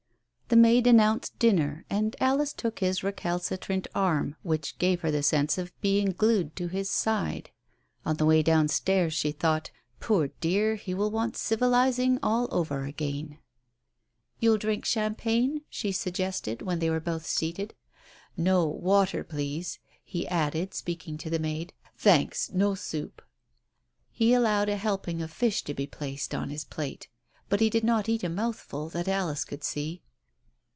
The 0.53 0.57
maid 0.57 0.85
announced 0.85 1.39
dinner, 1.39 1.85
and 1.89 2.13
Alice 2.19 2.51
took 2.51 2.79
his 2.79 3.03
recal 3.05 3.39
citrant 3.39 3.87
arm, 3.95 4.35
which 4.43 4.77
gave 4.79 4.99
her 4.99 5.09
the 5.09 5.23
sense 5.23 5.57
of 5.57 5.71
being 5.79 6.07
glued 6.11 6.57
to 6.57 6.67
his 6.67 6.89
side. 6.89 7.51
On 8.05 8.17
the 8.17 8.25
way 8.25 8.43
downstairs 8.43 9.13
she 9.13 9.31
thought," 9.31 9.71
Poor 10.01 10.27
dear, 10.41 10.75
he 10.75 10.93
will 10.93 11.09
want 11.09 11.37
civilizing 11.37 12.19
all 12.21 12.49
over 12.51 12.83
again!" 12.83 13.37
"You'll 14.41 14.57
drink 14.57 14.83
champagne?" 14.83 15.61
she 15.69 15.93
suggested, 15.93 16.61
when 16.61 16.79
they 16.79 16.89
were 16.89 16.99
both 16.99 17.25
seated. 17.25 17.73
"No, 18.35 18.67
water, 18.67 19.23
please." 19.23 19.79
He 20.03 20.27
added, 20.27 20.73
speaking 20.73 21.17
to 21.19 21.29
the 21.29 21.39
maid, 21.39 21.71
"Thanks, 21.95 22.51
no 22.51 22.75
soup!" 22.75 23.21
He 24.11 24.33
allowed 24.33 24.67
a 24.67 24.75
helping 24.75 25.21
of 25.21 25.31
fish 25.31 25.63
to 25.63 25.73
be 25.73 25.87
placed 25.87 26.35
on 26.35 26.49
his 26.49 26.65
plate, 26.65 27.07
but 27.47 27.61
he 27.61 27.69
did 27.69 27.85
not 27.85 28.09
eat 28.09 28.25
a 28.25 28.27
mouthful, 28.27 28.89
that 28.89 29.07
Alice 29.07 29.45
could 29.45 29.63
see. 29.63 30.01